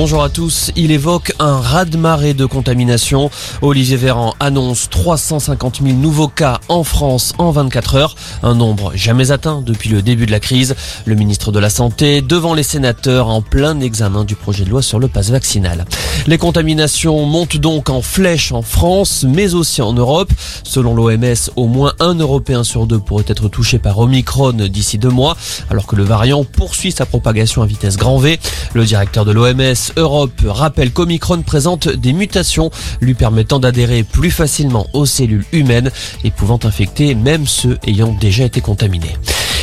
[0.00, 0.70] bonjour à tous.
[0.76, 3.32] Il évoque un raz-de-marée de contamination.
[3.62, 8.14] Olivier Véran annonce 350 000 nouveaux cas en France en 24 heures,
[8.44, 10.76] un nombre jamais atteint depuis le début de la crise.
[11.04, 14.82] Le ministre de la Santé devant les sénateurs en plein examen du projet de loi
[14.82, 15.84] sur le pass vaccinal.
[16.28, 20.30] Les contaminations montent donc en flèche en France, mais aussi en Europe.
[20.62, 25.10] Selon l'OMS, au moins un Européen sur deux pourrait être touché par Omicron d'ici deux
[25.10, 25.36] mois,
[25.70, 28.38] alors que le variant poursuit sa propagation à vitesse grand V.
[28.74, 32.70] Le directeur de l'OMS Europe rappelle qu'Omicron présente des mutations
[33.00, 35.90] lui permettant d'adhérer plus facilement aux cellules humaines
[36.24, 39.16] et pouvant infecter même ceux ayant déjà été contaminés.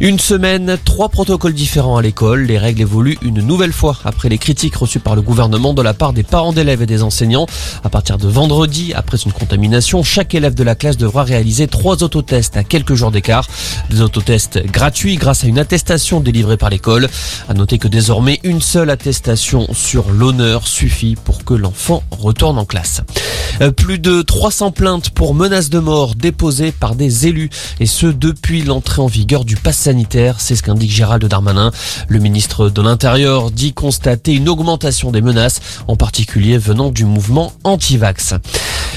[0.00, 2.44] Une semaine, trois protocoles différents à l'école.
[2.44, 5.92] Les règles évoluent une nouvelle fois après les critiques reçues par le gouvernement de la
[5.92, 7.46] part des parents d'élèves et des enseignants.
[7.82, 12.04] À partir de vendredi, après une contamination, chaque élève de la classe devra réaliser trois
[12.04, 13.48] autotests à quelques jours d'écart.
[13.90, 17.08] Des autotests gratuits grâce à une attestation délivrée par l'école.
[17.48, 22.64] À noter que désormais, une seule attestation sur l'honneur suffit pour que l'enfant retourne en
[22.64, 23.02] classe.
[23.60, 28.06] Euh, plus de 300 plaintes pour menaces de mort déposées par des élus et ce
[28.06, 31.72] depuis l'entrée en vigueur du pass sanitaire, c'est ce qu'indique Gérald Darmanin.
[32.08, 37.52] Le ministre de l'Intérieur dit constater une augmentation des menaces, en particulier venant du mouvement
[37.64, 38.34] anti-vax.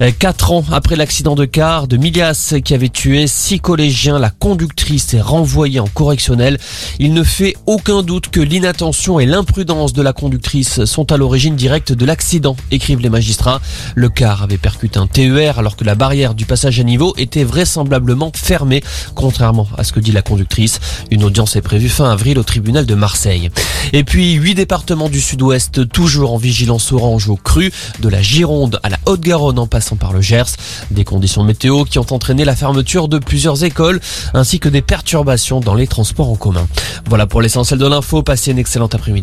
[0.00, 4.30] Euh, quatre ans après l'accident de car de Milias qui avait tué six collégiens, la
[4.30, 6.58] conductrice est renvoyée en correctionnel.
[6.98, 11.56] Il ne fait aucun doute que l'inattention et l'imprudence de la conductrice sont à l'origine
[11.56, 13.60] directe de l'accident, écrivent les magistrats.
[13.94, 17.44] Le car avait percuté un TER alors que la barrière du passage à niveau était
[17.44, 18.82] vraisemblablement fermée,
[19.14, 20.80] contrairement à ce que dit la conductrice.
[21.10, 23.50] Une audience est prévue fin avril au tribunal de Marseille.
[23.92, 28.80] Et puis, huit départements du sud-ouest toujours en vigilance orange au cru, de la Gironde
[28.82, 30.56] à la Haute-Garonne en par le Gers.
[30.90, 34.00] Des conditions météo qui ont entraîné la fermeture de plusieurs écoles
[34.34, 36.66] ainsi que des perturbations dans les transports en commun.
[37.06, 38.22] Voilà pour l'essentiel de l'info.
[38.22, 39.20] Passez une excellente après-midi.